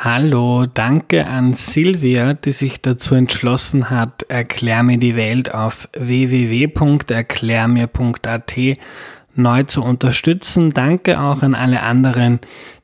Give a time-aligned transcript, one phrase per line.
[0.00, 8.54] Hallo, danke an Silvia, die sich dazu entschlossen hat, Erklär mir die Welt auf www.erklärmir.at
[9.34, 10.72] neu zu unterstützen.
[10.72, 12.38] Danke auch an alle anderen,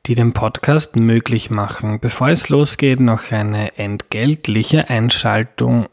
[0.07, 2.01] die den Podcast möglich machen.
[2.01, 5.85] Bevor es losgeht, noch eine entgeltliche Einschaltung.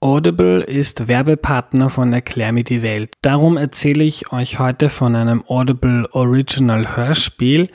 [0.00, 3.12] Audible ist Werbepartner von Erklär mir die Welt.
[3.20, 7.68] Darum erzähle ich euch heute von einem Audible Original Hörspiel,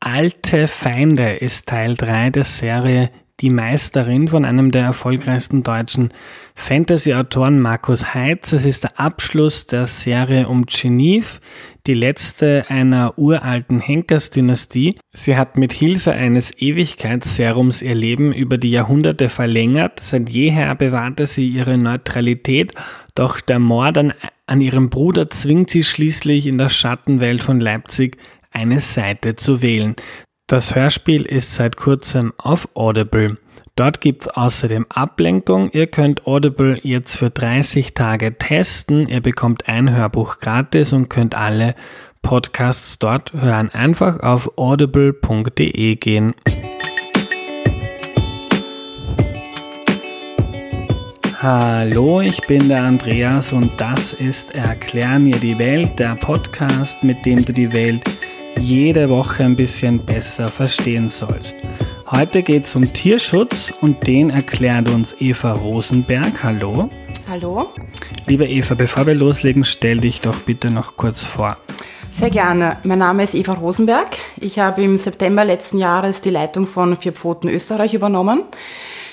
[0.00, 6.12] Alte Feinde ist Teil 3 der Serie Die Meisterin von einem der erfolgreichsten deutschen
[6.54, 8.52] Fantasy-Autoren Markus Heitz.
[8.52, 11.40] Es ist der Abschluss der Serie um Genève,
[11.86, 14.96] die letzte einer uralten Henkers-Dynastie.
[15.14, 20.00] Sie hat mit Hilfe eines Ewigkeitsserums ihr Leben über die Jahrhunderte verlängert.
[20.00, 22.72] Seit jeher bewahrte sie ihre Neutralität,
[23.14, 24.12] doch der Mord an,
[24.46, 28.16] an ihrem Bruder zwingt sie schließlich in der Schattenwelt von Leipzig
[28.56, 29.94] eine Seite zu wählen.
[30.46, 33.34] Das Hörspiel ist seit kurzem auf Audible.
[33.74, 35.70] Dort gibt's außerdem Ablenkung.
[35.72, 39.08] Ihr könnt Audible jetzt für 30 Tage testen.
[39.08, 41.74] Ihr bekommt ein Hörbuch gratis und könnt alle
[42.22, 43.68] Podcasts dort hören.
[43.70, 46.34] Einfach auf audible.de gehen.
[51.42, 57.26] Hallo, ich bin der Andreas und das ist Erklär mir die Welt, der Podcast, mit
[57.26, 58.02] dem du die Welt
[58.58, 61.56] jede Woche ein bisschen besser verstehen sollst.
[62.10, 66.42] Heute geht es um Tierschutz und den erklärt uns Eva Rosenberg.
[66.42, 66.90] Hallo.
[67.28, 67.70] Hallo.
[68.26, 71.56] Liebe Eva, bevor wir loslegen, stell dich doch bitte noch kurz vor.
[72.10, 72.78] Sehr gerne.
[72.84, 74.16] Mein Name ist Eva Rosenberg.
[74.40, 78.42] Ich habe im September letzten Jahres die Leitung von Vier Pfoten Österreich übernommen.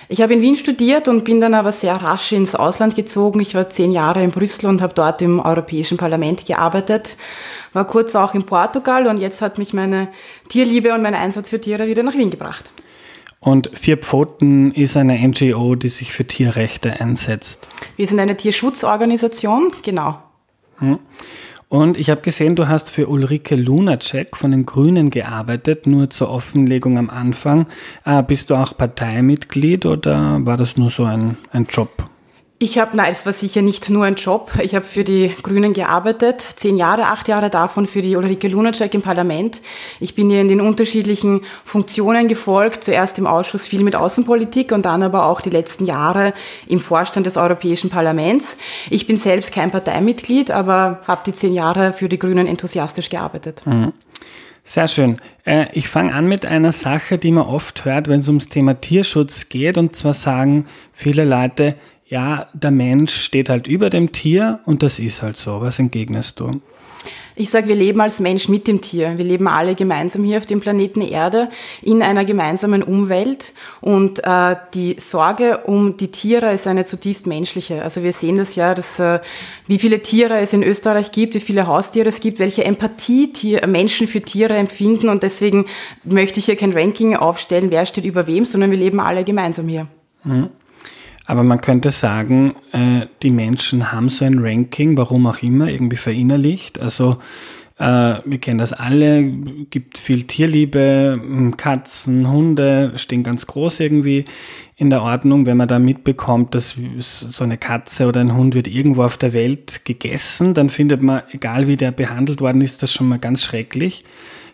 [0.09, 3.40] Ich habe in Wien studiert und bin dann aber sehr rasch ins Ausland gezogen.
[3.40, 7.16] Ich war zehn Jahre in Brüssel und habe dort im Europäischen Parlament gearbeitet
[7.74, 10.08] war kurz auch in Portugal und jetzt hat mich meine
[10.47, 12.72] Tierliebe und mein Einsatz für Tiere wieder nach Wien gebracht.
[13.40, 17.68] Und Vier Pfoten ist eine NGO, die sich für Tierrechte einsetzt.
[17.97, 20.20] Wir sind eine Tierschutzorganisation, genau.
[20.78, 21.00] Hm.
[21.73, 26.29] Und ich habe gesehen, du hast für Ulrike Lunacek von den Grünen gearbeitet, nur zur
[26.29, 27.66] Offenlegung am Anfang.
[28.06, 31.89] Äh, bist du auch Parteimitglied oder war das nur so ein, ein Job?
[32.59, 34.52] Ich habe, nein, es war sicher nicht nur ein Job.
[34.62, 38.94] Ich habe für die Grünen gearbeitet, zehn Jahre, acht Jahre davon für die Ulrike Lunacek
[38.94, 39.62] im Parlament.
[40.00, 44.86] Ich bin ihr in den unterschiedlichen Funktionen gefolgt, zuerst im Ausschuss viel mit Außenpolitik und
[44.86, 46.34] dann aber auch die letzten Jahre
[46.68, 48.58] im Vorstand des Europäischen Parlaments.
[48.90, 53.64] Ich bin selbst kein Parteimitglied, aber habe die zehn Jahre für die Grünen enthusiastisch gearbeitet.
[53.66, 53.91] Mhm.
[54.66, 55.18] Sehr schön.
[55.44, 58.80] Äh, ich fange an mit einer Sache, die man oft hört, wenn es ums Thema
[58.80, 59.78] Tierschutz geht.
[59.78, 61.75] Und zwar sagen viele Leute,
[62.13, 65.62] ja, der Mensch steht halt über dem Tier und das ist halt so.
[65.62, 66.62] Was entgegnest du?
[67.35, 69.18] Ich sage, wir leben als Mensch mit dem Tier.
[69.18, 71.50] Wir leben alle gemeinsam hier auf dem Planeten Erde
[71.81, 73.53] in einer gemeinsamen Umwelt.
[73.81, 77.81] Und äh, die Sorge um die Tiere ist eine zutiefst menschliche.
[77.81, 79.19] Also wir sehen das ja, dass, äh,
[79.66, 83.66] wie viele Tiere es in Österreich gibt, wie viele Haustiere es gibt, welche Empathie Tier,
[83.66, 85.09] Menschen für Tiere empfinden.
[85.09, 85.66] Und deswegen
[86.03, 89.68] möchte ich hier kein Ranking aufstellen, wer steht über wem, sondern wir leben alle gemeinsam
[89.68, 89.88] hier.
[90.23, 90.52] Mhm.
[91.25, 95.95] Aber man könnte sagen, äh, die Menschen haben so ein Ranking, warum auch immer, irgendwie
[95.95, 96.79] verinnerlicht.
[96.79, 97.17] Also
[97.79, 104.25] äh, wir kennen das alle, gibt viel Tierliebe, hm, Katzen, Hunde stehen ganz groß irgendwie
[104.75, 108.67] in der Ordnung, wenn man da mitbekommt, dass so eine Katze oder ein Hund wird
[108.67, 112.93] irgendwo auf der Welt gegessen, dann findet man, egal wie der behandelt worden ist, das
[112.93, 114.03] schon mal ganz schrecklich.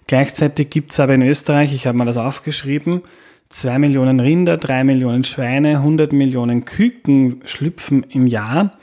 [0.07, 3.01] Gleichzeitig gibt's aber in Österreich, ich habe mal das aufgeschrieben,
[3.49, 8.73] zwei Millionen Rinder, drei Millionen Schweine, 100 Millionen Küken schlüpfen im Jahr.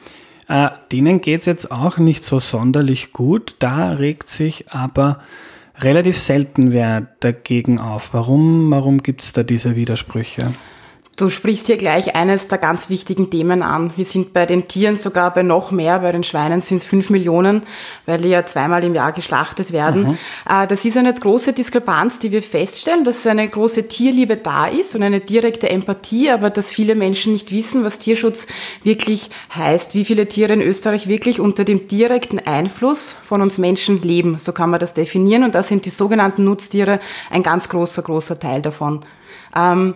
[0.48, 3.56] Äh, denen geht's jetzt auch nicht so sonderlich gut.
[3.58, 5.18] Da regt sich aber
[5.78, 8.12] relativ selten wer dagegen auf.
[8.12, 10.52] Warum, warum gibt's da diese Widersprüche?
[11.16, 13.90] Du sprichst hier gleich eines der ganz wichtigen Themen an.
[13.96, 16.00] Wir sind bei den Tieren sogar bei noch mehr.
[16.00, 17.62] Bei den Schweinen sind es fünf Millionen,
[18.04, 20.02] weil die ja zweimal im Jahr geschlachtet werden.
[20.02, 20.18] Mhm.
[20.46, 24.94] Äh, das ist eine große Diskrepanz, die wir feststellen, dass eine große Tierliebe da ist
[24.94, 28.46] und eine direkte Empathie, aber dass viele Menschen nicht wissen, was Tierschutz
[28.82, 34.02] wirklich heißt, wie viele Tiere in Österreich wirklich unter dem direkten Einfluss von uns Menschen
[34.02, 34.38] leben.
[34.38, 35.44] So kann man das definieren.
[35.44, 39.00] Und da sind die sogenannten Nutztiere ein ganz großer, großer Teil davon.
[39.56, 39.94] Ähm,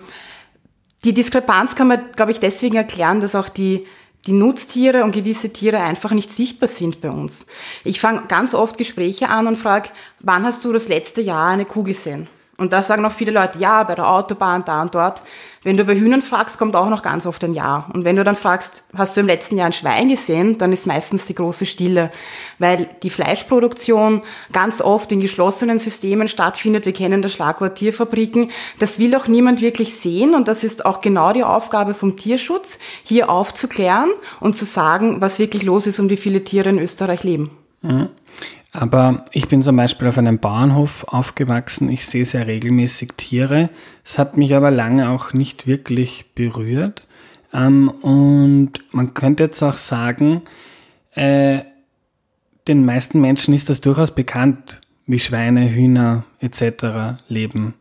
[1.04, 3.86] die Diskrepanz kann man, glaube ich, deswegen erklären, dass auch die,
[4.26, 7.46] die Nutztiere und gewisse Tiere einfach nicht sichtbar sind bei uns.
[7.84, 11.64] Ich fange ganz oft Gespräche an und frage, wann hast du das letzte Jahr eine
[11.64, 12.28] Kuh gesehen?
[12.60, 15.22] Und da sagen auch viele Leute, ja, bei der Autobahn, da und dort.
[15.62, 17.86] Wenn du bei Hühnern fragst, kommt auch noch ganz oft ein Ja.
[17.94, 20.86] Und wenn du dann fragst, hast du im letzten Jahr ein Schwein gesehen, dann ist
[20.86, 22.12] meistens die große Stille,
[22.58, 24.20] weil die Fleischproduktion
[24.52, 26.84] ganz oft in geschlossenen Systemen stattfindet.
[26.84, 28.50] Wir kennen das Schlagwort Tierfabriken.
[28.78, 32.78] Das will auch niemand wirklich sehen und das ist auch genau die Aufgabe vom Tierschutz,
[33.02, 37.24] hier aufzuklären und zu sagen, was wirklich los ist, um die viele Tiere in Österreich
[37.24, 37.52] leben.
[37.80, 38.10] Mhm.
[38.72, 41.90] Aber ich bin zum Beispiel auf einem Bauernhof aufgewachsen.
[41.90, 43.68] Ich sehe sehr regelmäßig Tiere.
[44.04, 47.06] Es hat mich aber lange auch nicht wirklich berührt.
[47.52, 50.42] Ähm, und man könnte jetzt auch sagen,
[51.14, 51.60] äh,
[52.68, 57.18] den meisten Menschen ist das durchaus bekannt, wie Schweine, Hühner etc.
[57.28, 57.74] leben.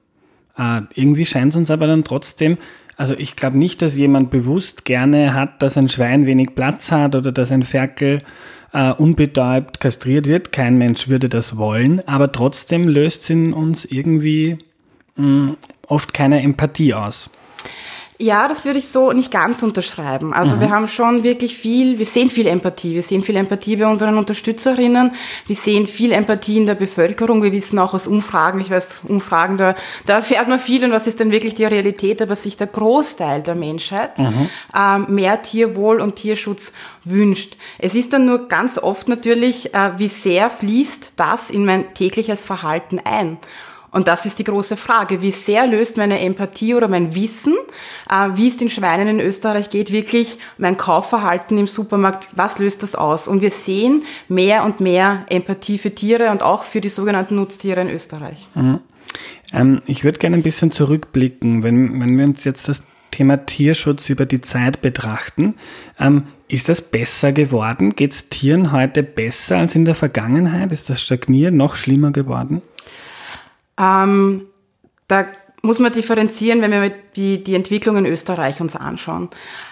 [0.58, 2.58] Äh, irgendwie scheint es uns aber dann trotzdem,
[2.98, 7.16] also ich glaube nicht, dass jemand bewusst gerne hat, dass ein Schwein wenig Platz hat
[7.16, 8.24] oder dass ein Ferkel
[8.74, 10.52] äh, unbetäubt kastriert wird.
[10.52, 14.58] Kein Mensch würde das wollen, aber trotzdem löst es in uns irgendwie
[15.16, 15.58] mh, mm,
[15.88, 17.30] oft keine Empathie aus.
[18.22, 20.34] Ja, das würde ich so nicht ganz unterschreiben.
[20.34, 20.60] Also mhm.
[20.60, 22.94] wir haben schon wirklich viel, wir sehen viel Empathie.
[22.94, 25.14] Wir sehen viel Empathie bei unseren Unterstützerinnen.
[25.48, 27.42] Wir sehen viel Empathie in der Bevölkerung.
[27.42, 29.74] Wir wissen auch aus Umfragen, ich weiß, Umfragen, da,
[30.06, 33.42] da erfährt man viel und was ist denn wirklich die Realität, aber sich der Großteil
[33.42, 34.50] der Menschheit mhm.
[34.78, 36.74] ähm, mehr Tierwohl und Tierschutz
[37.06, 37.56] wünscht.
[37.78, 42.44] Es ist dann nur ganz oft natürlich, äh, wie sehr fließt das in mein tägliches
[42.44, 43.38] Verhalten ein.
[43.92, 45.22] Und das ist die große Frage.
[45.22, 47.56] Wie sehr löst meine Empathie oder mein Wissen,
[48.10, 52.84] äh, wie es den Schweinen in Österreich geht, wirklich mein Kaufverhalten im Supermarkt, was löst
[52.84, 53.28] das aus?
[53.28, 57.82] Und wir sehen mehr und mehr Empathie für Tiere und auch für die sogenannten Nutztiere
[57.82, 58.48] in Österreich.
[58.56, 58.80] Mhm.
[59.52, 64.10] Ähm, ich würde gerne ein bisschen zurückblicken, wenn, wenn wir uns jetzt das Thema Tierschutz
[64.10, 65.56] über die Zeit betrachten.
[66.00, 67.96] Ähm, ist das besser geworden?
[67.96, 70.72] Geht es Tieren heute besser als in der Vergangenheit?
[70.72, 72.62] Ist das Stagnieren noch schlimmer geworden?
[73.80, 74.48] Ähm,
[75.08, 75.26] da
[75.62, 79.30] muss man differenzieren, wenn wir die, die Entwicklung in Österreich uns anschauen.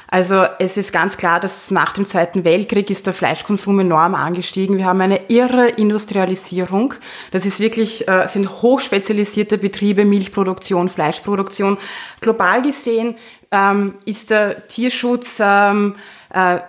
[0.10, 4.78] Also es ist ganz klar, dass nach dem Zweiten Weltkrieg ist der Fleischkonsum enorm angestiegen.
[4.78, 6.94] Wir haben eine irre Industrialisierung.
[7.32, 11.78] Das ist wirklich, äh, sind hochspezialisierte Betriebe, Milchproduktion, Fleischproduktion.
[12.22, 13.16] Global gesehen
[13.52, 15.96] ähm, ist der Tierschutz ähm,
[16.34, 16.60] äh,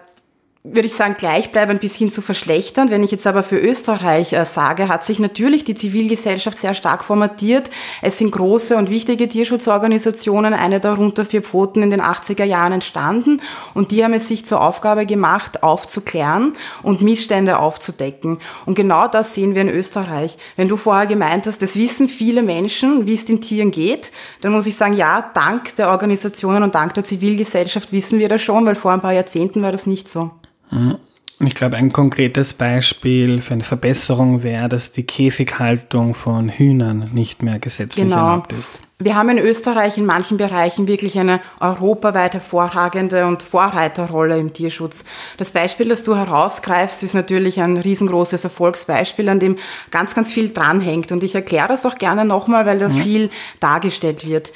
[0.64, 2.90] würde ich sagen, gleichbleibend bis hin zu verschlechtern.
[2.90, 7.04] Wenn ich jetzt aber für Österreich äh, sage, hat sich natürlich die Zivilgesellschaft sehr stark
[7.04, 7.70] formatiert.
[8.02, 13.40] Es sind große und wichtige Tierschutzorganisationen, eine darunter vier Pfoten in den 80er Jahren entstanden
[13.74, 16.52] und die haben es sich zur Aufgabe gemacht, aufzuklären
[16.82, 18.38] und Missstände aufzudecken.
[18.66, 20.38] Und genau das sehen wir in Österreich.
[20.56, 24.52] Wenn du vorher gemeint hast, das wissen viele Menschen, wie es den Tieren geht, dann
[24.52, 28.66] muss ich sagen, ja, dank der Organisationen und dank der Zivilgesellschaft wissen wir das schon,
[28.66, 30.32] weil vor ein paar Jahrzehnten war das nicht so.
[30.70, 37.10] Und ich glaube, ein konkretes Beispiel für eine Verbesserung wäre, dass die Käfighaltung von Hühnern
[37.12, 38.16] nicht mehr gesetzlich genau.
[38.16, 38.70] erlaubt ist.
[39.00, 45.04] Wir haben in Österreich in manchen Bereichen wirklich eine europaweit hervorragende und Vorreiterrolle im Tierschutz.
[45.36, 49.56] Das Beispiel, das du herausgreifst, ist natürlich ein riesengroßes Erfolgsbeispiel, an dem
[49.92, 51.12] ganz, ganz viel dranhängt.
[51.12, 53.02] Und ich erkläre das auch gerne nochmal, weil das mhm.
[53.02, 54.52] viel dargestellt wird.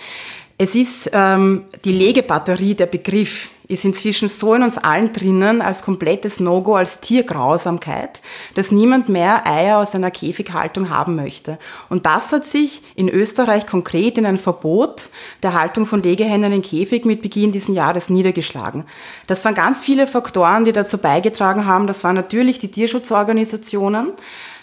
[0.58, 5.82] Es ist ähm, die Legebatterie, der Begriff, ist inzwischen so in uns allen drinnen als
[5.82, 8.20] komplettes No-Go, als Tiergrausamkeit,
[8.54, 11.58] dass niemand mehr Eier aus einer Käfighaltung haben möchte.
[11.88, 15.08] Und das hat sich in Österreich konkret in ein Verbot
[15.42, 18.84] der Haltung von Legehennen in Käfig mit Beginn dieses Jahres niedergeschlagen.
[19.26, 21.86] Das waren ganz viele Faktoren, die dazu beigetragen haben.
[21.86, 24.12] Das waren natürlich die Tierschutzorganisationen,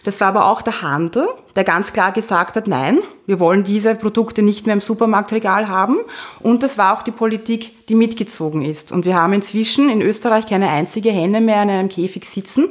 [0.03, 3.95] das war aber auch der Handel, der ganz klar gesagt hat, nein, wir wollen diese
[3.95, 5.97] Produkte nicht mehr im Supermarktregal haben.
[6.39, 8.91] Und das war auch die Politik, die mitgezogen ist.
[8.91, 12.69] Und wir haben inzwischen in Österreich keine einzige Henne mehr in einem Käfig sitzen.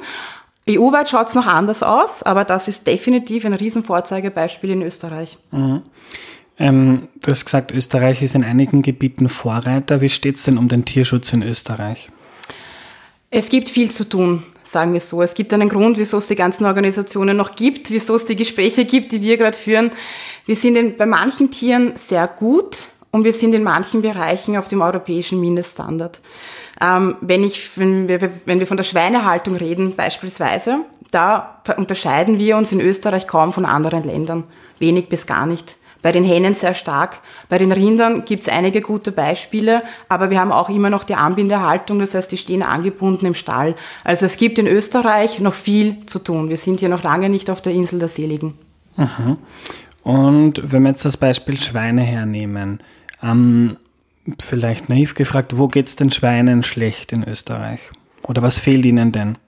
[0.69, 5.39] EU-weit schaut es noch anders aus, aber das ist definitiv ein Riesenvorzeigebeispiel in Österreich.
[5.51, 5.83] Mhm.
[6.59, 10.01] Ähm, du hast gesagt, Österreich ist in einigen Gebieten Vorreiter.
[10.01, 12.11] Wie steht es denn um den Tierschutz in Österreich?
[13.31, 15.23] Es gibt viel zu tun sagen wir so.
[15.23, 18.85] Es gibt einen Grund, wieso es die ganzen Organisationen noch gibt, wieso es die Gespräche
[18.85, 19.91] gibt, die wir gerade führen.
[20.47, 24.69] Wir sind in, bei manchen Tieren sehr gut und wir sind in manchen Bereichen auf
[24.69, 26.21] dem europäischen Mindeststandard.
[26.81, 32.57] Ähm, wenn, ich, wenn, wir, wenn wir von der Schweinehaltung reden beispielsweise, da unterscheiden wir
[32.57, 34.45] uns in Österreich kaum von anderen Ländern,
[34.79, 35.78] wenig bis gar nicht.
[36.03, 37.21] Bei den Hähnen sehr stark.
[37.49, 41.15] Bei den Rindern gibt es einige gute Beispiele, aber wir haben auch immer noch die
[41.15, 43.75] Anbindehaltung, das heißt, die stehen angebunden im Stall.
[44.05, 46.49] Also es gibt in Österreich noch viel zu tun.
[46.49, 48.55] Wir sind hier noch lange nicht auf der Insel der Seligen.
[48.97, 49.39] Mhm.
[50.03, 52.81] Und wenn wir jetzt das Beispiel Schweine hernehmen,
[53.23, 53.77] ähm,
[54.41, 57.81] vielleicht naiv gefragt, wo geht es den Schweinen schlecht in Österreich?
[58.23, 59.39] Oder was fehlt ihnen denn?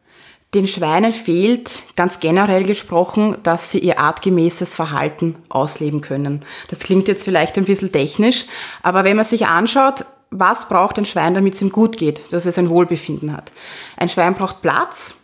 [0.52, 6.44] Den Schweinen fehlt ganz generell gesprochen, dass sie ihr artgemäßes Verhalten ausleben können.
[6.68, 8.46] Das klingt jetzt vielleicht ein bisschen technisch,
[8.82, 12.46] aber wenn man sich anschaut, was braucht ein Schwein, damit es ihm gut geht, dass
[12.46, 13.52] es ein Wohlbefinden hat.
[13.96, 15.14] Ein Schwein braucht Platz,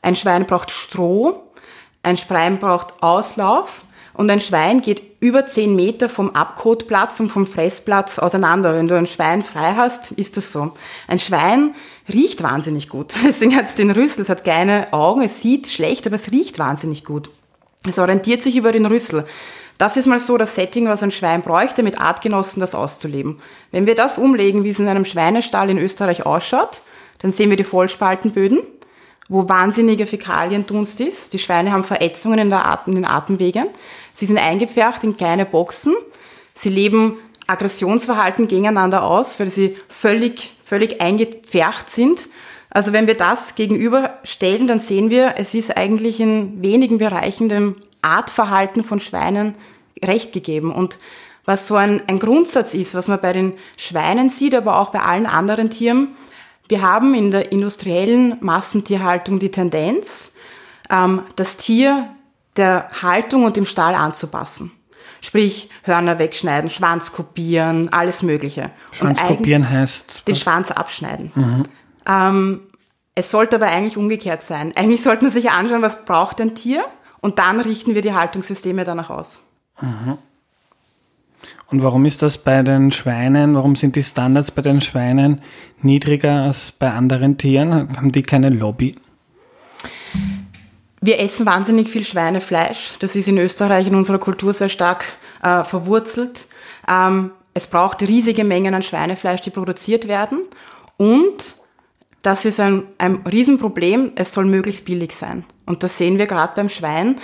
[0.00, 1.42] ein Schwein braucht Stroh,
[2.02, 3.82] ein Schwein braucht Auslauf
[4.14, 8.74] und ein Schwein geht über 10 Meter vom Abkotplatz und vom Fressplatz auseinander.
[8.74, 10.72] Wenn du ein Schwein frei hast, ist das so.
[11.08, 11.74] Ein Schwein
[12.12, 13.14] riecht wahnsinnig gut.
[13.24, 16.58] Deswegen hat es den Rüssel, es hat kleine Augen, es sieht schlecht, aber es riecht
[16.58, 17.28] wahnsinnig gut.
[17.86, 19.26] Es orientiert sich über den Rüssel.
[19.76, 23.40] Das ist mal so das Setting, was ein Schwein bräuchte, mit Artgenossen das auszuleben.
[23.72, 26.80] Wenn wir das umlegen, wie es in einem Schweinestall in Österreich ausschaut,
[27.18, 28.60] dann sehen wir die Vollspaltenböden,
[29.28, 31.32] wo wahnsinniger Fäkaliendunst ist.
[31.32, 33.66] Die Schweine haben Verätzungen in, Atem, in den Atemwegen.
[34.14, 35.94] Sie sind eingepfercht in kleine Boxen.
[36.54, 42.28] Sie leben Aggressionsverhalten gegeneinander aus, weil sie völlig, völlig eingepfercht sind.
[42.70, 47.76] Also wenn wir das gegenüberstellen, dann sehen wir, es ist eigentlich in wenigen Bereichen dem
[48.02, 49.56] Artverhalten von Schweinen
[50.02, 50.72] recht gegeben.
[50.72, 50.98] Und
[51.44, 55.00] was so ein, ein Grundsatz ist, was man bei den Schweinen sieht, aber auch bei
[55.00, 56.16] allen anderen Tieren,
[56.68, 60.32] wir haben in der industriellen Massentierhaltung die Tendenz,
[60.90, 62.08] ähm, das Tier
[62.56, 64.72] der Haltung und dem Stall anzupassen.
[65.20, 68.70] Sprich, Hörner wegschneiden, Schwanz kopieren, alles Mögliche.
[68.92, 70.28] Schwanz kopieren heißt?
[70.28, 71.32] Den Schwanz abschneiden.
[71.34, 71.62] Mhm.
[72.06, 72.60] Ähm,
[73.14, 74.72] es sollte aber eigentlich umgekehrt sein.
[74.76, 76.84] Eigentlich sollte man sich anschauen, was braucht ein Tier
[77.20, 79.42] und dann richten wir die Haltungssysteme danach aus.
[79.80, 80.18] Mhm.
[81.70, 85.40] Und warum ist das bei den Schweinen, warum sind die Standards bei den Schweinen
[85.80, 87.96] niedriger als bei anderen Tieren?
[87.96, 88.96] Haben die keine Lobby?
[91.06, 92.94] Wir essen wahnsinnig viel Schweinefleisch.
[92.98, 95.04] Das ist in Österreich in unserer Kultur sehr stark
[95.42, 96.46] äh, verwurzelt.
[96.90, 100.38] Ähm, es braucht riesige Mengen an Schweinefleisch, die produziert werden.
[100.96, 101.56] Und
[102.22, 104.12] das ist ein, ein Riesenproblem.
[104.14, 105.44] Es soll möglichst billig sein.
[105.66, 107.16] Und das sehen wir gerade beim Schwein.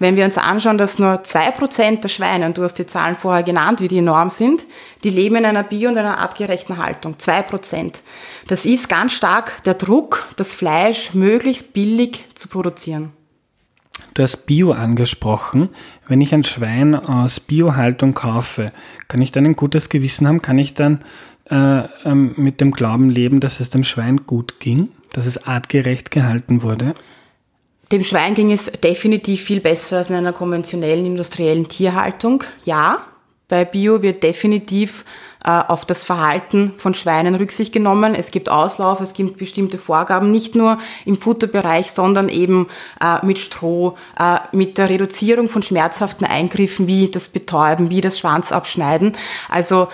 [0.00, 3.14] Wenn wir uns anschauen, dass nur zwei Prozent der Schweine, und du hast die Zahlen
[3.14, 4.66] vorher genannt, wie die enorm sind,
[5.04, 7.20] die leben in einer bio- und einer artgerechten Haltung.
[7.20, 8.02] Zwei Prozent.
[8.48, 13.12] Das ist ganz stark der Druck, das Fleisch möglichst billig zu produzieren.
[14.14, 15.68] Du hast Bio angesprochen.
[16.06, 18.72] Wenn ich ein Schwein aus Biohaltung kaufe,
[19.08, 20.42] kann ich dann ein gutes Gewissen haben?
[20.42, 21.00] Kann ich dann
[21.50, 26.10] äh, ähm, mit dem Glauben leben, dass es dem Schwein gut ging, dass es artgerecht
[26.10, 26.94] gehalten wurde?
[27.90, 32.44] Dem Schwein ging es definitiv viel besser als in einer konventionellen industriellen Tierhaltung.
[32.64, 33.02] Ja,
[33.48, 35.04] bei Bio wird definitiv
[35.44, 38.14] auf das Verhalten von Schweinen Rücksicht genommen.
[38.14, 42.68] Es gibt Auslauf, es gibt bestimmte Vorgaben, nicht nur im Futterbereich, sondern eben
[43.00, 48.18] äh, mit Stroh, äh, mit der Reduzierung von schmerzhaften Eingriffen wie das Betäuben, wie das
[48.18, 49.12] Schwanzabschneiden.
[49.48, 49.88] Also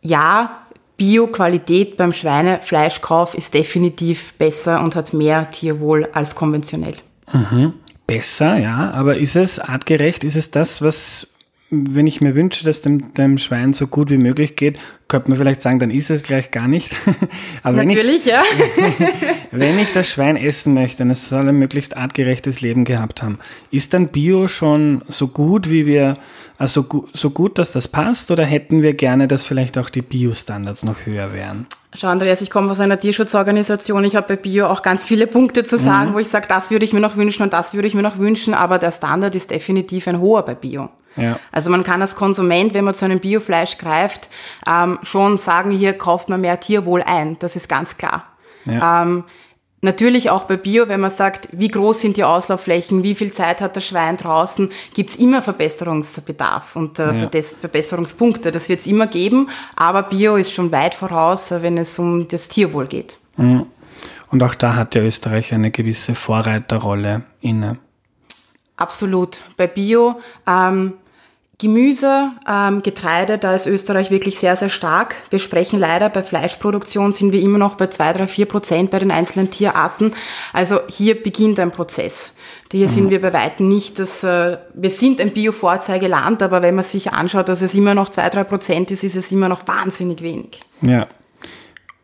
[0.00, 0.62] ja,
[0.96, 6.96] Bio-Qualität beim Schweinefleischkauf ist definitiv besser und hat mehr Tierwohl als konventionell.
[7.32, 7.74] Mhm.
[8.06, 10.24] Besser, ja, aber ist es artgerecht?
[10.24, 11.26] Ist es das, was
[11.68, 15.38] wenn ich mir wünsche, dass dem, dem Schwein so gut wie möglich geht, könnte man
[15.38, 16.94] vielleicht sagen, dann ist es gleich gar nicht.
[17.64, 18.42] Aber Natürlich, wenn ja.
[19.50, 23.38] wenn ich das Schwein essen möchte und es soll ein möglichst artgerechtes Leben gehabt haben,
[23.72, 26.14] ist dann Bio schon so gut, wie wir,
[26.56, 30.84] also so gut, dass das passt, oder hätten wir gerne, dass vielleicht auch die Bio-Standards
[30.84, 31.66] noch höher wären?
[31.94, 34.04] Schau, Andreas, ich komme aus einer Tierschutzorganisation.
[34.04, 36.14] Ich habe bei Bio auch ganz viele Punkte zu sagen, mhm.
[36.14, 38.18] wo ich sage, das würde ich mir noch wünschen und das würde ich mir noch
[38.18, 40.90] wünschen, aber der Standard ist definitiv ein hoher bei Bio.
[41.16, 41.38] Ja.
[41.52, 44.28] Also man kann als Konsument, wenn man zu einem Biofleisch greift,
[44.66, 47.38] ähm, schon sagen, hier kauft man mehr Tierwohl ein.
[47.38, 48.24] Das ist ganz klar.
[48.64, 49.02] Ja.
[49.02, 49.24] Ähm,
[49.82, 53.60] Natürlich auch bei Bio, wenn man sagt, wie groß sind die Auslaufflächen, wie viel Zeit
[53.60, 57.42] hat das Schwein draußen, gibt's immer Verbesserungsbedarf und äh, ja.
[57.60, 58.50] Verbesserungspunkte.
[58.50, 62.48] Das wird's immer geben, aber Bio ist schon weit voraus, äh, wenn es um das
[62.48, 63.18] Tierwohl geht.
[63.36, 63.66] Mhm.
[64.30, 67.78] Und auch da hat ja Österreich eine gewisse Vorreiterrolle inne.
[68.76, 69.42] Absolut.
[69.56, 70.94] Bei Bio ähm,
[71.58, 75.16] Gemüse, ähm, Getreide, da ist Österreich wirklich sehr, sehr stark.
[75.30, 78.98] Wir sprechen leider, bei Fleischproduktion sind wir immer noch bei zwei, drei, vier Prozent bei
[78.98, 80.12] den einzelnen Tierarten.
[80.52, 82.34] Also hier beginnt ein Prozess.
[82.70, 82.92] Hier mhm.
[82.92, 87.12] sind wir bei Weitem nicht, dass äh, wir sind ein Bio-Vorzeigeland, aber wenn man sich
[87.12, 90.60] anschaut, dass es immer noch zwei, drei Prozent ist, ist es immer noch wahnsinnig wenig.
[90.82, 91.06] Ja.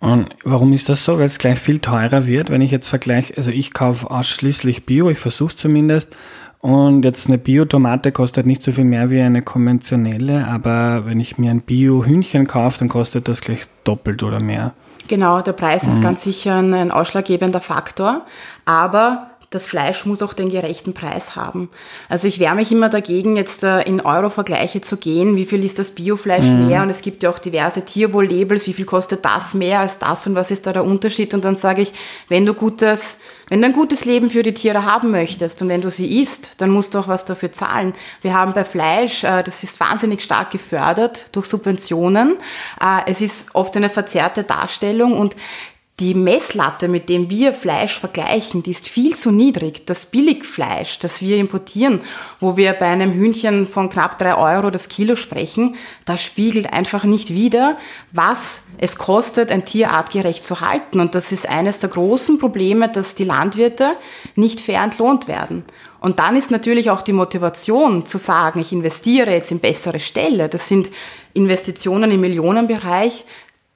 [0.01, 1.19] Und warum ist das so?
[1.19, 5.11] Weil es gleich viel teurer wird, wenn ich jetzt vergleiche, also ich kaufe ausschließlich Bio,
[5.11, 6.17] ich versuche zumindest,
[6.63, 11.37] und jetzt eine Bio-Tomate kostet nicht so viel mehr wie eine konventionelle, aber wenn ich
[11.37, 14.73] mir ein Bio-Hühnchen kaufe, dann kostet das gleich doppelt oder mehr.
[15.09, 15.89] Genau, der Preis mhm.
[15.89, 18.25] ist ganz sicher ein, ein ausschlaggebender Faktor.
[18.65, 21.71] Aber das Fleisch muss auch den gerechten Preis haben.
[22.09, 25.37] Also ich wehre mich immer dagegen, jetzt äh, in Euro-Vergleiche zu gehen.
[25.37, 26.67] Wie viel ist das Biofleisch mhm.
[26.67, 26.83] mehr?
[26.83, 28.67] Und es gibt ja auch diverse Tierwohl-Labels.
[28.67, 30.27] Wie viel kostet das mehr als das?
[30.27, 31.35] Und was ist da der Unterschied?
[31.35, 31.93] Und dann sage ich,
[32.29, 33.19] wenn du gutes,
[33.49, 36.53] wenn du ein gutes Leben für die Tiere haben möchtest und wenn du sie isst,
[36.59, 37.93] dann musst du auch was dafür zahlen.
[38.23, 42.37] Wir haben bei Fleisch, äh, das ist wahnsinnig stark gefördert durch Subventionen.
[42.81, 45.37] Äh, es ist oft eine verzerrte Darstellung und
[46.01, 49.87] die Messlatte, mit dem wir Fleisch vergleichen, die ist viel zu niedrig.
[49.87, 52.01] Das Billigfleisch, das wir importieren,
[52.41, 57.05] wo wir bei einem Hühnchen von knapp drei Euro das Kilo sprechen, das spiegelt einfach
[57.05, 57.77] nicht wider,
[58.11, 60.99] was es kostet, ein Tier artgerecht zu halten.
[60.99, 63.97] Und das ist eines der großen Probleme, dass die Landwirte
[64.35, 65.63] nicht fair entlohnt werden.
[66.01, 70.49] Und dann ist natürlich auch die Motivation zu sagen, ich investiere jetzt in bessere Ställe.
[70.49, 70.91] Das sind
[71.33, 73.25] Investitionen im Millionenbereich,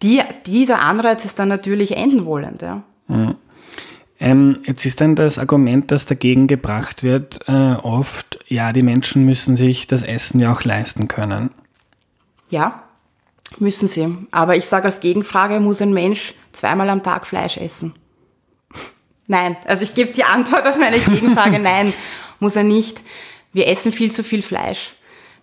[0.02, 2.62] die, dieser Anreiz ist dann natürlich enden wollend.
[2.62, 2.82] Ja.
[3.08, 3.36] Mhm.
[4.18, 9.24] Ähm, jetzt ist dann das Argument, das dagegen gebracht wird, äh, oft, ja, die Menschen
[9.24, 11.50] müssen sich das Essen ja auch leisten können.
[12.48, 12.84] Ja,
[13.58, 14.16] müssen sie.
[14.30, 17.94] Aber ich sage als Gegenfrage, muss ein Mensch zweimal am Tag Fleisch essen?
[19.26, 19.56] nein.
[19.66, 21.92] Also ich gebe die Antwort auf meine Gegenfrage, nein,
[22.40, 23.02] muss er nicht.
[23.52, 24.94] Wir essen viel zu viel Fleisch.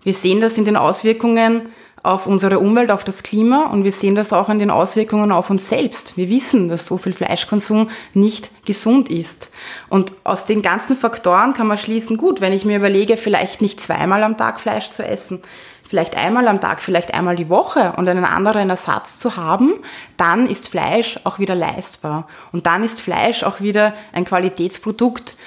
[0.03, 1.69] Wir sehen das in den Auswirkungen
[2.03, 5.49] auf unsere Umwelt, auf das Klima und wir sehen das auch an den Auswirkungen auf
[5.49, 6.17] uns selbst.
[6.17, 9.51] Wir wissen, dass so viel Fleischkonsum nicht gesund ist.
[9.87, 13.79] Und aus den ganzen Faktoren kann man schließen, gut, wenn ich mir überlege, vielleicht nicht
[13.79, 15.41] zweimal am Tag Fleisch zu essen,
[15.87, 19.73] vielleicht einmal am Tag, vielleicht einmal die Woche und einen anderen Ersatz zu haben,
[20.17, 22.27] dann ist Fleisch auch wieder leistbar.
[22.51, 25.37] Und dann ist Fleisch auch wieder ein Qualitätsprodukt,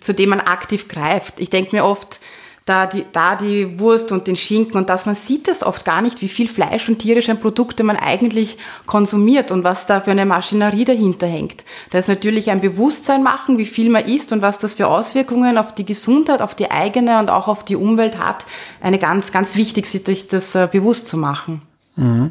[0.00, 1.38] zu dem man aktiv greift.
[1.38, 2.20] Ich denke mir oft,
[2.68, 6.02] da die, da die Wurst und den Schinken und das, man sieht das oft gar
[6.02, 10.26] nicht, wie viel Fleisch und tierische Produkte man eigentlich konsumiert und was da für eine
[10.26, 11.64] Maschinerie dahinter hängt.
[11.90, 15.58] Da ist natürlich ein Bewusstsein machen, wie viel man isst und was das für Auswirkungen
[15.58, 18.46] auf die Gesundheit, auf die eigene und auch auf die Umwelt hat,
[18.80, 21.62] eine ganz, ganz wichtig, sich das äh, bewusst zu machen.
[21.98, 22.30] Mhm.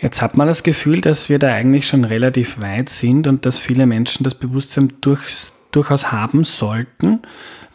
[0.00, 3.58] Jetzt hat man das Gefühl, dass wir da eigentlich schon relativ weit sind und dass
[3.58, 7.20] viele Menschen das Bewusstsein durchs, durchaus haben sollten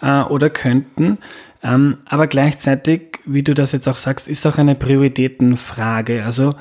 [0.02, 1.18] äh, oder könnten.
[1.64, 6.24] Ähm, aber gleichzeitig, wie du das jetzt auch sagst, ist auch eine Prioritätenfrage.
[6.26, 6.56] Also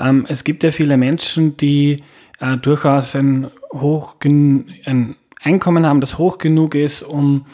[0.00, 2.02] ähm, es gibt ja viele Menschen, die
[2.40, 7.46] äh, durchaus ein, hoch, ein Einkommen haben, das hoch genug ist, um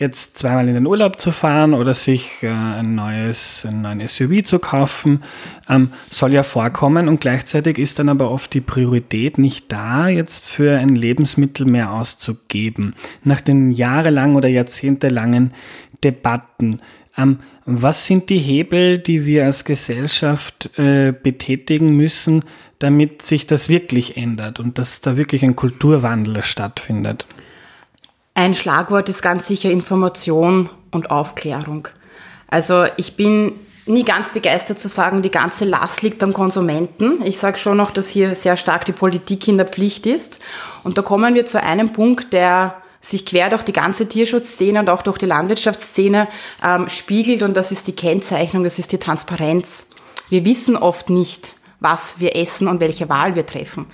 [0.00, 4.42] jetzt zweimal in den Urlaub zu fahren oder sich äh, ein neues, ein neues SUV
[4.42, 5.22] zu kaufen,
[5.68, 10.46] ähm, soll ja vorkommen und gleichzeitig ist dann aber oft die Priorität nicht da, jetzt
[10.46, 12.94] für ein Lebensmittel mehr auszugeben.
[13.24, 15.52] Nach den jahrelangen oder jahrzehntelangen
[16.02, 16.80] Debatten.
[17.18, 22.42] Ähm, was sind die Hebel, die wir als Gesellschaft äh, betätigen müssen,
[22.78, 27.26] damit sich das wirklich ändert und dass da wirklich ein Kulturwandel stattfindet?
[28.40, 31.88] Ein Schlagwort ist ganz sicher Information und Aufklärung.
[32.48, 33.52] Also ich bin
[33.84, 37.20] nie ganz begeistert zu sagen, die ganze Last liegt beim Konsumenten.
[37.22, 40.40] Ich sage schon noch, dass hier sehr stark die Politik in der Pflicht ist.
[40.84, 44.88] Und da kommen wir zu einem Punkt, der sich quer durch die ganze Tierschutzszene und
[44.88, 46.26] auch durch die Landwirtschaftsszene
[46.64, 49.86] ähm, spiegelt und das ist die Kennzeichnung, das ist die Transparenz.
[50.30, 53.84] Wir wissen oft nicht, was wir essen und welche Wahl wir treffen.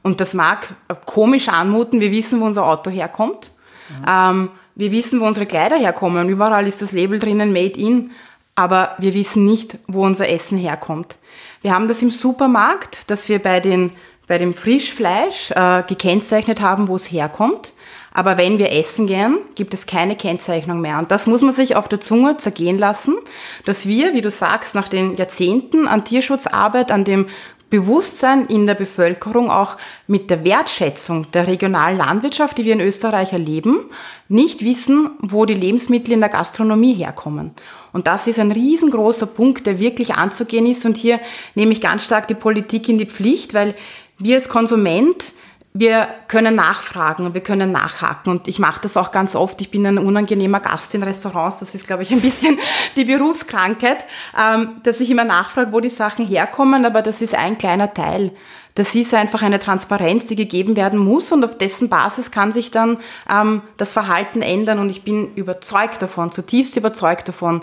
[0.00, 3.50] Und das mag komisch anmuten, wir wissen, wo unser Auto herkommt,
[3.98, 4.04] mhm.
[4.08, 8.12] ähm, wir wissen, wo unsere Kleider herkommen, überall ist das Label drinnen Made in,
[8.54, 11.16] aber wir wissen nicht, wo unser Essen herkommt.
[11.62, 13.90] Wir haben das im Supermarkt, dass wir bei, den,
[14.26, 17.72] bei dem Frischfleisch äh, gekennzeichnet haben, wo es herkommt.
[18.12, 20.98] Aber wenn wir essen gehen, gibt es keine Kennzeichnung mehr.
[20.98, 23.16] Und das muss man sich auf der Zunge zergehen lassen,
[23.64, 27.26] dass wir, wie du sagst, nach den Jahrzehnten an Tierschutzarbeit, an dem
[27.70, 29.76] Bewusstsein in der Bevölkerung auch
[30.08, 33.86] mit der Wertschätzung der regionalen Landwirtschaft, die wir in Österreich erleben,
[34.28, 37.52] nicht wissen, wo die Lebensmittel in der Gastronomie herkommen.
[37.92, 40.84] Und das ist ein riesengroßer Punkt, der wirklich anzugehen ist.
[40.84, 41.20] Und hier
[41.54, 43.74] nehme ich ganz stark die Politik in die Pflicht, weil
[44.18, 45.32] wir als Konsument
[45.72, 48.32] wir können nachfragen und wir können nachhaken.
[48.32, 49.60] Und ich mache das auch ganz oft.
[49.60, 51.60] Ich bin ein unangenehmer Gast in Restaurants.
[51.60, 52.58] Das ist, glaube ich, ein bisschen
[52.96, 54.04] die Berufskrankheit,
[54.36, 56.84] ähm, dass ich immer nachfrage, wo die Sachen herkommen.
[56.84, 58.32] Aber das ist ein kleiner Teil.
[58.74, 61.30] Das ist einfach eine Transparenz, die gegeben werden muss.
[61.30, 62.98] Und auf dessen Basis kann sich dann
[63.32, 64.80] ähm, das Verhalten ändern.
[64.80, 67.62] Und ich bin überzeugt davon, zutiefst überzeugt davon,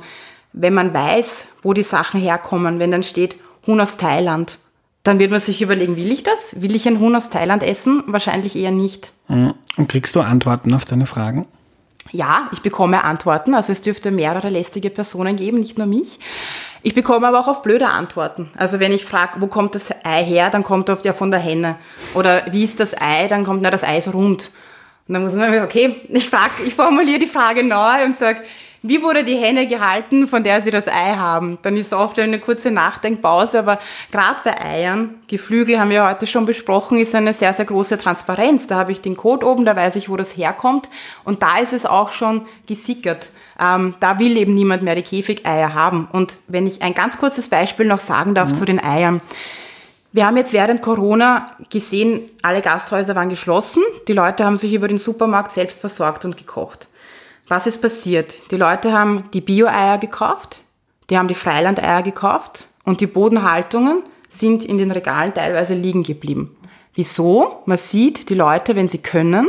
[0.54, 4.60] wenn man weiß, wo die Sachen herkommen, wenn dann steht Huhn aus Thailand,
[5.08, 6.62] dann wird man sich überlegen, will ich das?
[6.62, 8.04] Will ich ein Huhn aus Thailand essen?
[8.08, 9.13] Wahrscheinlich eher nicht.
[9.28, 9.54] Mhm.
[9.78, 11.48] Und kriegst du Antworten auf deine Fragen?
[12.12, 13.54] Ja, ich bekomme Antworten.
[13.54, 16.20] Also es dürfte mehrere lästige Personen geben, nicht nur mich.
[16.82, 18.50] Ich bekomme aber auch auf blöde Antworten.
[18.56, 21.39] Also wenn ich frage, wo kommt das Ei her, dann kommt oft ja von der
[21.39, 21.78] Henne.
[22.13, 24.52] Oder wie ist das Ei, dann kommt, na, das Ei ist rund.
[25.08, 28.41] Und dann muss man, okay, ich frage, ich formuliere die Frage neu und sage,
[28.88, 31.58] wie wurde die Henne gehalten, von der sie das Ei haben?
[31.62, 33.80] Dann ist oft eine kurze Nachdenkpause, aber
[34.12, 38.67] gerade bei Eiern, Geflügel haben wir heute schon besprochen, ist eine sehr, sehr große Transparenz.
[38.67, 40.89] Da habe ich den Code oben, da weiß ich, wo das herkommt
[41.23, 43.32] und da ist es auch schon gesickert.
[43.60, 46.08] Ähm, da will eben niemand mehr die Käfigeier haben.
[46.12, 48.56] Und wenn ich ein ganz kurzes Beispiel noch sagen darf mhm.
[48.56, 49.21] zu den Eiern.
[50.13, 53.84] Wir haben jetzt während Corona gesehen, alle Gasthäuser waren geschlossen.
[54.08, 56.88] Die Leute haben sich über den Supermarkt selbst versorgt und gekocht.
[57.47, 58.51] Was ist passiert?
[58.51, 60.60] Die Leute haben die Bio-Eier gekauft,
[61.10, 66.57] die haben die Freilandeier gekauft und die Bodenhaltungen sind in den Regalen teilweise liegen geblieben.
[66.93, 67.63] Wieso?
[67.65, 69.47] Man sieht, die Leute, wenn sie können,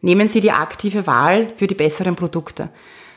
[0.00, 2.70] nehmen sie die aktive Wahl für die besseren Produkte.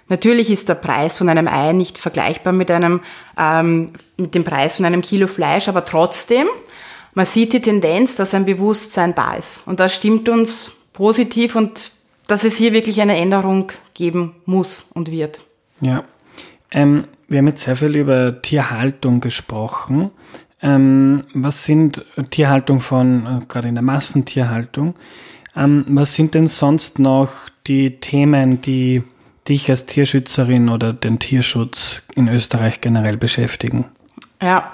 [0.08, 3.02] Natürlich ist der Preis von einem Ei nicht vergleichbar mit einem
[3.40, 3.88] ähm,
[4.18, 6.46] mit dem Preis von einem Kilo Fleisch, aber trotzdem,
[7.16, 9.66] man sieht die Tendenz, dass ein Bewusstsein da ist.
[9.66, 11.92] Und das stimmt uns positiv und
[12.28, 15.42] dass es hier wirklich eine Änderung geben muss und wird.
[15.82, 16.04] Ja,
[16.72, 20.12] ähm, wir haben jetzt sehr viel über Tierhaltung gesprochen.
[20.62, 24.96] Ähm, was sind Tierhaltung von, äh, gerade in der Massentierhaltung,
[25.56, 27.32] ähm, was sind denn sonst noch
[27.68, 29.04] die Themen, die
[29.48, 33.86] dich als Tierschützerin oder den Tierschutz in Österreich generell beschäftigen?
[34.42, 34.74] Ja,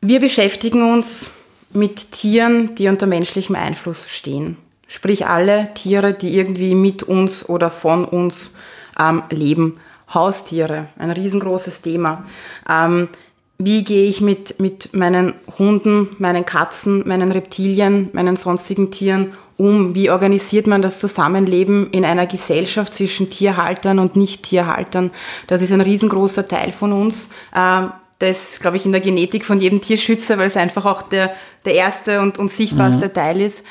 [0.00, 1.30] wir beschäftigen uns
[1.72, 4.56] mit Tieren, die unter menschlichem Einfluss stehen.
[4.88, 8.52] Sprich alle Tiere, die irgendwie mit uns oder von uns
[8.98, 9.78] ähm, leben.
[10.12, 12.24] Haustiere, ein riesengroßes Thema.
[12.68, 13.08] Ähm,
[13.58, 19.94] wie gehe ich mit, mit meinen Hunden, meinen Katzen, meinen Reptilien, meinen sonstigen Tieren um?
[19.94, 25.10] Wie organisiert man das Zusammenleben in einer Gesellschaft zwischen Tierhaltern und Nicht-Tierhaltern?
[25.48, 27.28] Das ist ein riesengroßer Teil von uns.
[27.54, 31.34] Ähm, das, glaube ich, in der Genetik von jedem Tierschützer, weil es einfach auch der,
[31.64, 33.12] der erste und, und sichtbarste mhm.
[33.12, 33.64] Teil ist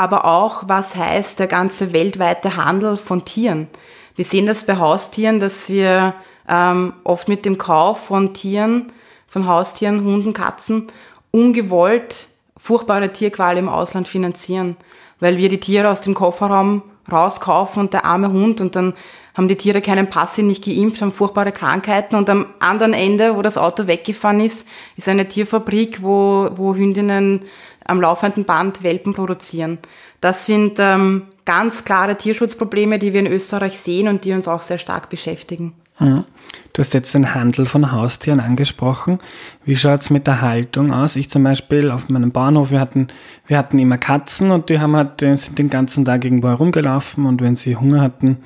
[0.00, 3.68] aber auch, was heißt der ganze weltweite Handel von Tieren.
[4.16, 6.14] Wir sehen das bei Haustieren, dass wir
[6.48, 8.92] ähm, oft mit dem Kauf von Tieren,
[9.28, 10.86] von Haustieren, Hunden, Katzen,
[11.32, 14.78] ungewollt furchtbare Tierqual im Ausland finanzieren,
[15.20, 16.82] weil wir die Tiere aus dem Kofferraum
[17.12, 18.94] rauskaufen und der arme Hund und dann
[19.34, 23.36] haben die Tiere keinen Pass, sind nicht geimpft, haben furchtbare Krankheiten und am anderen Ende,
[23.36, 27.44] wo das Auto weggefahren ist, ist eine Tierfabrik, wo, wo Hündinnen
[27.90, 29.78] am laufenden Band Welpen produzieren.
[30.20, 34.62] Das sind ähm, ganz klare Tierschutzprobleme, die wir in Österreich sehen und die uns auch
[34.62, 35.72] sehr stark beschäftigen.
[35.98, 36.24] Mhm.
[36.72, 39.18] Du hast jetzt den Handel von Haustieren angesprochen.
[39.64, 41.16] Wie schaut es mit der Haltung aus?
[41.16, 43.08] Ich zum Beispiel auf meinem Bahnhof, wir hatten,
[43.46, 47.42] wir hatten immer Katzen und die haben halt, sind den ganzen Tag irgendwo herumgelaufen und
[47.42, 48.38] wenn sie Hunger hatten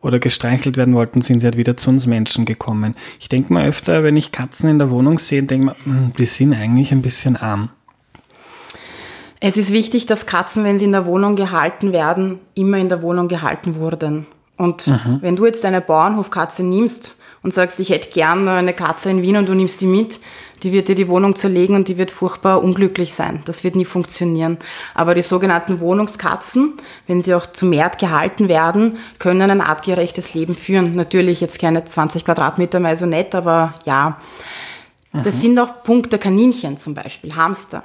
[0.00, 2.94] oder gestreichelt werden wollten, sind sie halt wieder zu uns Menschen gekommen.
[3.20, 6.26] Ich denke mal öfter, wenn ich Katzen in der Wohnung sehe, denke mir, hm, die
[6.26, 7.70] sind eigentlich ein bisschen arm.
[9.40, 13.02] Es ist wichtig, dass Katzen, wenn sie in der Wohnung gehalten werden, immer in der
[13.02, 14.26] Wohnung gehalten wurden.
[14.56, 15.18] Und mhm.
[15.20, 19.36] wenn du jetzt eine Bauernhofkatze nimmst und sagst, ich hätte gern eine Katze in Wien
[19.36, 20.18] und du nimmst die mit,
[20.62, 23.42] die wird dir die Wohnung zerlegen und die wird furchtbar unglücklich sein.
[23.44, 24.56] Das wird nie funktionieren.
[24.94, 26.74] Aber die sogenannten Wohnungskatzen,
[27.06, 30.94] wenn sie auch zu Mehrt gehalten werden, können ein artgerechtes Leben führen.
[30.94, 34.18] Natürlich jetzt keine 20 Quadratmeter mehr so nett, aber ja.
[35.12, 35.22] Mhm.
[35.22, 37.84] Das sind auch Punkte Kaninchen zum Beispiel, Hamster.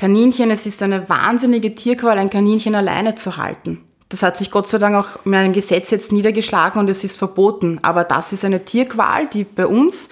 [0.00, 3.84] Kaninchen, es ist eine wahnsinnige Tierqual, ein Kaninchen alleine zu halten.
[4.08, 7.18] Das hat sich Gott sei Dank auch mit einem Gesetz jetzt niedergeschlagen und es ist
[7.18, 7.80] verboten.
[7.82, 10.08] Aber das ist eine Tierqual, die bei uns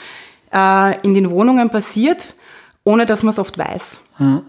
[0.53, 2.35] äh, in den Wohnungen passiert,
[2.85, 4.03] ohne dass man es oft weiß.
[4.19, 4.43] Hm.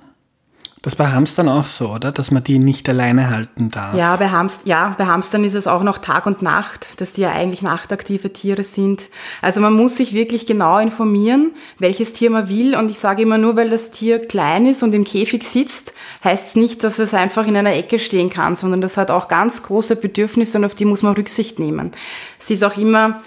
[0.82, 2.14] Das bei Hamstern auch so, oder?
[2.14, 3.94] Dass man die nicht alleine halten darf.
[3.96, 7.22] Ja, bei, Hamst ja, bei Hamstern ist es auch noch Tag und Nacht, dass die
[7.22, 9.10] ja eigentlich nachtaktive Tiere sind.
[9.42, 12.78] Also man muss sich wirklich genau informieren, welches Tier man will.
[12.78, 16.48] Und ich sage immer nur, weil das Tier klein ist und im Käfig sitzt, heißt
[16.48, 19.64] es nicht, dass es einfach in einer Ecke stehen kann, sondern das hat auch ganz
[19.64, 21.92] große Bedürfnisse und auf die muss man Rücksicht nehmen.
[22.40, 23.22] Es ist auch immer,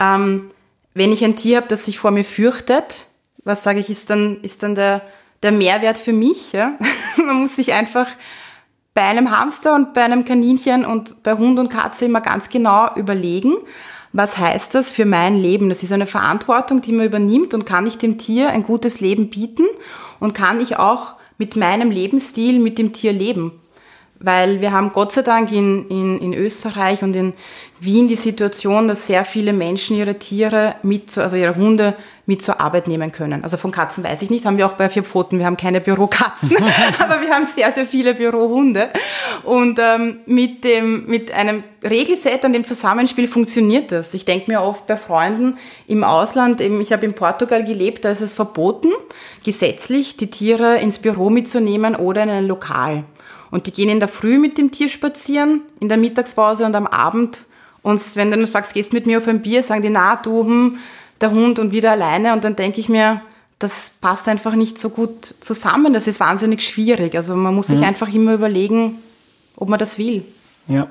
[0.00, 0.48] ähm,
[0.94, 3.04] wenn ich ein Tier habe, das sich vor mir fürchtet,
[3.44, 5.02] was sage ich, ist dann, ist dann der
[5.44, 6.52] der Mehrwert für mich.
[6.52, 6.76] Ja?
[7.16, 8.08] Man muss sich einfach
[8.94, 12.88] bei einem Hamster und bei einem Kaninchen und bei Hund und Katze immer ganz genau
[12.96, 13.54] überlegen,
[14.12, 15.68] was heißt das für mein Leben?
[15.68, 19.28] Das ist eine Verantwortung, die man übernimmt und kann ich dem Tier ein gutes Leben
[19.28, 19.64] bieten
[20.20, 23.60] und kann ich auch mit meinem Lebensstil mit dem Tier leben?
[24.20, 27.32] Weil wir haben Gott sei Dank in, in, in Österreich und in
[27.80, 32.60] Wien die Situation, dass sehr viele Menschen ihre Tiere mit, also ihre Hunde mit zur
[32.60, 33.44] Arbeit nehmen können.
[33.44, 35.38] Also von Katzen weiß ich nicht, haben wir auch bei vier Pfoten.
[35.38, 36.56] Wir haben keine Bürokatzen,
[36.98, 38.88] aber wir haben sehr, sehr viele Bürohunde.
[39.42, 44.14] Und ähm, mit, dem, mit einem Regelset und dem Zusammenspiel funktioniert das.
[44.14, 48.10] Ich denke mir oft bei Freunden im Ausland, eben, ich habe in Portugal gelebt, da
[48.10, 48.88] ist es verboten,
[49.44, 53.04] gesetzlich die Tiere ins Büro mitzunehmen oder in ein Lokal.
[53.50, 56.86] Und die gehen in der Früh mit dem Tier spazieren, in der Mittagspause und am
[56.86, 57.42] Abend.
[57.82, 60.42] Und wenn du dann fragst, gehst mit mir auf ein Bier, sagen die, na, du,
[60.42, 60.78] hm,
[61.20, 62.32] der Hund und wieder alleine.
[62.32, 63.22] Und dann denke ich mir,
[63.58, 65.92] das passt einfach nicht so gut zusammen.
[65.92, 67.14] Das ist wahnsinnig schwierig.
[67.14, 67.84] Also man muss sich mhm.
[67.84, 68.98] einfach immer überlegen,
[69.56, 70.24] ob man das will.
[70.68, 70.88] Ja.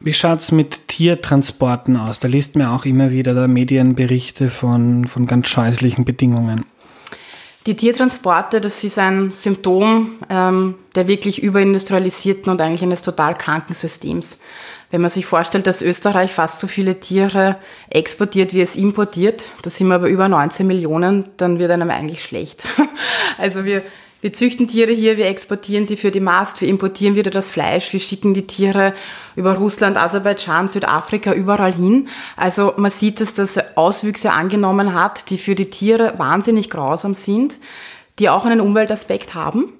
[0.00, 2.20] Wie schaut es mit Tiertransporten aus?
[2.20, 6.64] Da liest man auch immer wieder da Medienberichte von, von ganz scheußlichen Bedingungen.
[7.66, 13.74] Die Tiertransporte, das ist ein Symptom ähm, der wirklich überindustrialisierten und eigentlich eines total kranken
[13.74, 14.40] Systems.
[14.90, 17.56] Wenn man sich vorstellt, dass Österreich fast so viele Tiere
[17.90, 22.22] exportiert, wie es importiert, da sind wir aber über 19 Millionen, dann wird einem eigentlich
[22.22, 22.66] schlecht.
[23.40, 23.82] Also wir,
[24.20, 27.92] wir züchten Tiere hier, wir exportieren sie für die Mast, wir importieren wieder das Fleisch,
[27.92, 28.94] wir schicken die Tiere
[29.36, 32.08] über Russland, Aserbaidschan, Südafrika, überall hin.
[32.36, 37.60] Also man sieht, dass das Auswüchse angenommen hat, die für die Tiere wahnsinnig grausam sind,
[38.18, 39.72] die auch einen Umweltaspekt haben.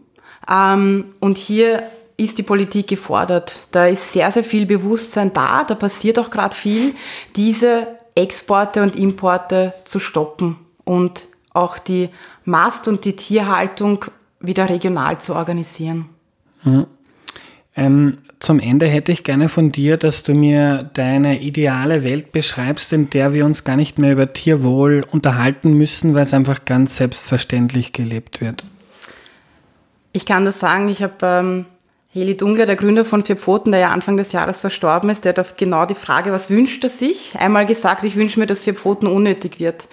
[0.49, 1.83] Ähm, und hier
[2.19, 3.61] ist die Politik gefordert.
[3.71, 6.95] Da ist sehr, sehr viel Bewusstsein da, da passiert auch gerade viel,
[7.37, 12.11] diese Exporte und Importe zu stoppen und auch die
[12.45, 14.05] Mast- und die Tierhaltung
[14.41, 16.07] wieder regional zu organisieren.
[16.65, 16.87] Mhm.
[17.77, 22.93] Ähm, zum Ende hätte ich gerne von dir, dass du mir deine ideale Welt beschreibst,
[22.93, 26.97] in der wir uns gar nicht mehr über Tierwohl unterhalten müssen, weil es einfach ganz
[26.97, 28.65] selbstverständlich gelebt wird.
[30.13, 31.67] Ich kann das sagen, ich habe ähm,
[32.11, 35.31] Heli Dungler, der Gründer von Vier Pfoten, der ja Anfang des Jahres verstorben ist, der
[35.31, 38.63] hat auf genau die Frage, was wünscht er sich, einmal gesagt, ich wünsche mir, dass
[38.63, 39.89] Vier Pfoten unnötig wird.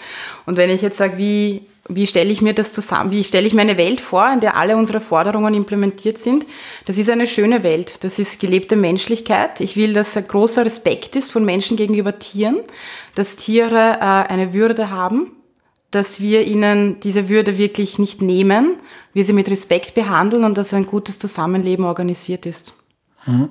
[0.46, 3.54] Und wenn ich jetzt sage, wie wie stelle ich mir das zusammen, wie stelle ich
[3.54, 6.46] mir eine Welt vor, in der alle unsere Forderungen implementiert sind.
[6.86, 8.04] Das ist eine schöne Welt.
[8.04, 9.62] Das ist gelebte Menschlichkeit.
[9.62, 12.58] Ich will, dass ein großer Respekt ist von Menschen gegenüber Tieren,
[13.14, 15.32] dass Tiere äh, eine Würde haben,
[15.96, 18.76] dass wir ihnen diese Würde wirklich nicht nehmen,
[19.14, 22.76] wir sie mit Respekt behandeln und dass ein gutes Zusammenleben organisiert ist.
[23.26, 23.50] Mhm.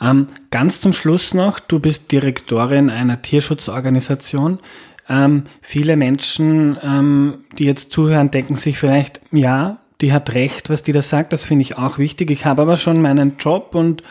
[0.00, 4.60] Ähm, ganz zum Schluss noch, du bist Direktorin einer Tierschutzorganisation.
[5.08, 10.84] Ähm, viele Menschen, ähm, die jetzt zuhören, denken sich vielleicht, ja, die hat recht, was
[10.84, 12.30] die da sagt, das finde ich auch wichtig.
[12.30, 14.04] Ich habe aber schon meinen Job und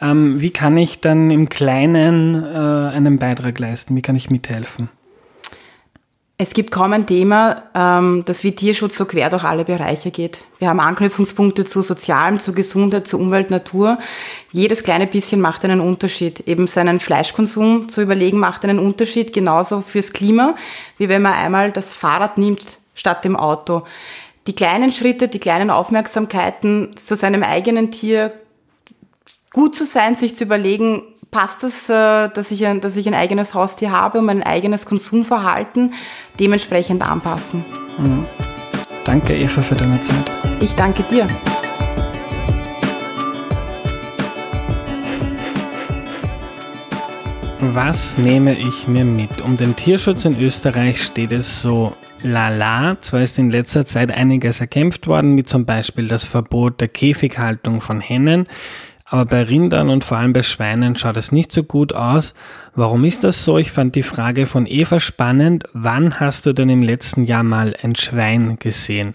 [0.00, 3.96] ähm, wie kann ich dann im Kleinen äh, einen Beitrag leisten?
[3.96, 4.88] Wie kann ich mithelfen?
[6.42, 10.42] Es gibt kaum ein Thema, ähm, das wie Tierschutz so quer durch alle Bereiche geht.
[10.58, 13.98] Wir haben Anknüpfungspunkte zu Sozialem, zu Gesundheit, zu Umwelt, Natur.
[14.50, 16.40] Jedes kleine bisschen macht einen Unterschied.
[16.48, 20.56] Eben seinen Fleischkonsum zu überlegen macht einen Unterschied, genauso fürs Klima,
[20.98, 23.84] wie wenn man einmal das Fahrrad nimmt statt dem Auto.
[24.48, 28.32] Die kleinen Schritte, die kleinen Aufmerksamkeiten zu seinem eigenen Tier
[29.52, 33.14] gut zu sein, sich zu überlegen, passt es, äh, dass ich, ein, dass ich ein
[33.14, 35.94] eigenes Haustier habe und mein eigenes Konsumverhalten
[36.38, 37.64] dementsprechend anpassen.
[37.98, 38.26] Mhm.
[39.04, 40.30] Danke, Eva, für deine Zeit.
[40.60, 41.26] Ich danke dir.
[47.60, 49.40] Was nehme ich mir mit?
[49.40, 53.00] Um den Tierschutz in Österreich steht es so lala.
[53.00, 57.80] Zwar ist in letzter Zeit einiges erkämpft worden, wie zum Beispiel das Verbot der Käfighaltung
[57.80, 58.46] von Hennen.
[59.12, 62.32] Aber bei Rindern und vor allem bei Schweinen schaut es nicht so gut aus.
[62.74, 63.58] Warum ist das so?
[63.58, 65.64] Ich fand die Frage von Eva spannend.
[65.74, 69.12] Wann hast du denn im letzten Jahr mal ein Schwein gesehen?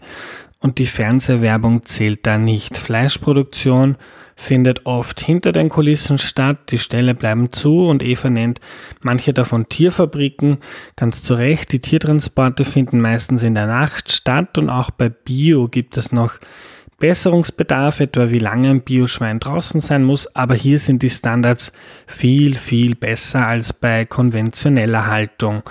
[0.60, 2.78] Und die Fernsehwerbung zählt da nicht.
[2.78, 3.98] Fleischproduktion
[4.36, 8.62] findet oft hinter den Kulissen statt, die Ställe bleiben zu und Eva nennt
[9.02, 10.60] manche davon Tierfabriken.
[10.96, 15.68] Ganz zu Recht, die Tiertransporte finden meistens in der Nacht statt und auch bei Bio
[15.68, 16.38] gibt es noch
[17.00, 21.72] Besserungsbedarf, etwa wie lange ein Bioschwein draußen sein muss, aber hier sind die Standards
[22.08, 25.62] viel, viel besser als bei konventioneller Haltung.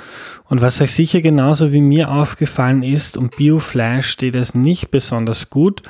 [0.45, 5.51] Und was euch sicher genauso wie mir aufgefallen ist, um Biofleisch steht es nicht besonders
[5.51, 5.83] gut.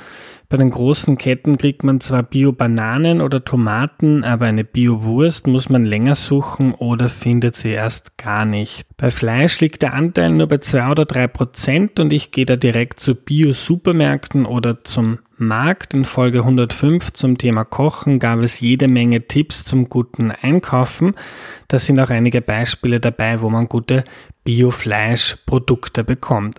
[0.49, 5.83] Bei den großen Ketten kriegt man zwar Bio-Bananen oder Tomaten, aber eine Bio-Wurst muss man
[5.83, 8.87] länger suchen oder findet sie erst gar nicht.
[8.95, 12.55] Bei Fleisch liegt der Anteil nur bei zwei oder drei Prozent und ich gehe da
[12.55, 15.93] direkt zu Bio-Supermärkten oder zum Markt.
[15.93, 21.13] In Folge 105 zum Thema Kochen gab es jede Menge Tipps zum guten Einkaufen.
[21.67, 24.05] Da sind auch einige Beispiele dabei, wo man gute
[24.47, 26.57] Biofleischprodukte bekommt.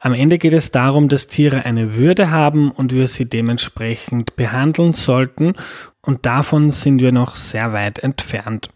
[0.00, 4.94] Am Ende geht es darum, dass Tiere eine Würde haben und wir sie dementsprechend behandeln
[4.94, 5.52] sollten
[6.00, 8.70] und davon sind wir noch sehr weit entfernt.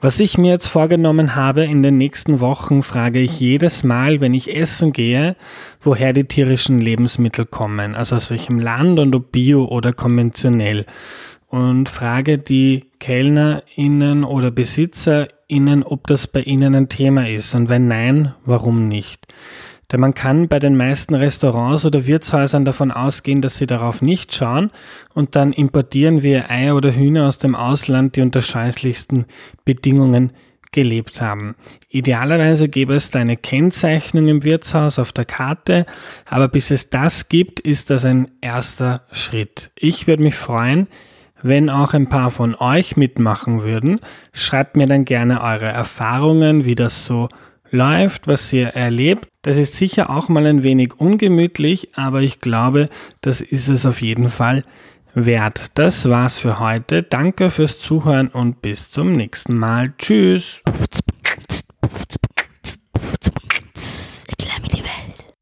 [0.00, 4.32] Was ich mir jetzt vorgenommen habe, in den nächsten Wochen frage ich jedes Mal, wenn
[4.32, 5.36] ich essen gehe,
[5.82, 10.86] woher die tierischen Lebensmittel kommen, also aus welchem Land und ob bio oder konventionell.
[11.48, 14.50] Und frage die KellnerInnen oder
[15.48, 19.26] BesitzerInnen, ob das bei ihnen ein Thema ist und wenn nein, warum nicht.
[19.90, 24.34] Denn man kann bei den meisten Restaurants oder Wirtshäusern davon ausgehen, dass sie darauf nicht
[24.34, 24.70] schauen
[25.14, 29.24] und dann importieren wir Eier oder Hühner aus dem Ausland, die unter scheußlichsten
[29.64, 30.32] Bedingungen
[30.72, 31.54] gelebt haben.
[31.88, 35.86] Idealerweise gäbe es da eine Kennzeichnung im Wirtshaus auf der Karte,
[36.26, 39.70] aber bis es das gibt, ist das ein erster Schritt.
[39.76, 40.86] Ich würde mich freuen,
[41.42, 44.00] wenn auch ein paar von euch mitmachen würden.
[44.32, 47.28] Schreibt mir dann gerne eure Erfahrungen, wie das so
[47.70, 49.28] läuft, was ihr erlebt.
[49.42, 52.88] Das ist sicher auch mal ein wenig ungemütlich, aber ich glaube,
[53.20, 54.64] das ist es auf jeden Fall
[55.14, 55.66] wert.
[55.74, 57.02] Das war's für heute.
[57.02, 59.92] Danke fürs Zuhören und bis zum nächsten Mal.
[59.98, 60.62] Tschüss.